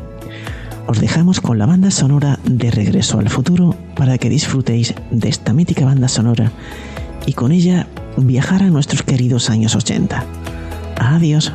Os 0.87 0.99
dejamos 0.99 1.39
con 1.39 1.57
la 1.57 1.65
banda 1.65 1.89
sonora 1.89 2.37
de 2.43 2.69
Regreso 2.69 3.17
al 3.17 3.29
Futuro 3.29 3.77
para 3.95 4.17
que 4.17 4.29
disfrutéis 4.29 4.93
de 5.09 5.29
esta 5.29 5.53
mítica 5.53 5.85
banda 5.85 6.09
sonora 6.09 6.51
y 7.25 7.31
con 7.31 7.53
ella 7.53 7.87
viajar 8.17 8.61
a 8.61 8.69
nuestros 8.69 9.03
queridos 9.03 9.49
años 9.49 9.73
80. 9.73 10.21
Adiós. 10.97 11.53